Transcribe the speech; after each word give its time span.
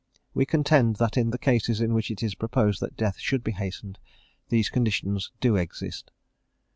We 0.33 0.47
contend 0.47 0.95
that 0.95 1.15
in 1.15 1.29
the 1.29 1.37
cases 1.37 1.79
in 1.79 1.93
which 1.93 2.09
it 2.09 2.23
is 2.23 2.33
proposed 2.33 2.79
that 2.81 2.97
death 2.97 3.19
should 3.19 3.43
be 3.43 3.51
hastened, 3.51 3.99
these 4.49 4.67
conditions 4.67 5.31
do 5.39 5.57
exist. 5.57 6.09